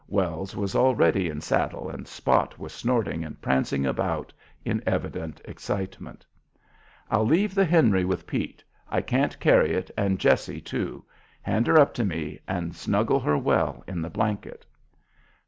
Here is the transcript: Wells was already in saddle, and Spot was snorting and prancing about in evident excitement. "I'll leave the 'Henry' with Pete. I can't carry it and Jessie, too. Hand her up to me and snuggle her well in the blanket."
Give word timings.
Wells 0.07 0.55
was 0.55 0.75
already 0.75 1.29
in 1.29 1.41
saddle, 1.41 1.87
and 1.87 2.07
Spot 2.07 2.57
was 2.57 2.73
snorting 2.73 3.23
and 3.23 3.39
prancing 3.39 3.85
about 3.85 4.33
in 4.65 4.81
evident 4.87 5.39
excitement. 5.45 6.25
"I'll 7.11 7.23
leave 7.23 7.53
the 7.53 7.65
'Henry' 7.65 8.03
with 8.03 8.25
Pete. 8.25 8.63
I 8.89 9.01
can't 9.01 9.39
carry 9.39 9.73
it 9.73 9.91
and 9.95 10.17
Jessie, 10.19 10.59
too. 10.59 11.05
Hand 11.43 11.67
her 11.67 11.77
up 11.79 11.93
to 11.93 12.03
me 12.03 12.39
and 12.47 12.75
snuggle 12.75 13.19
her 13.19 13.37
well 13.37 13.83
in 13.87 14.01
the 14.01 14.09
blanket." 14.09 14.65